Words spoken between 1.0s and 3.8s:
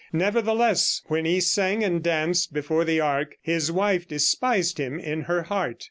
when he sang and danced before the ark his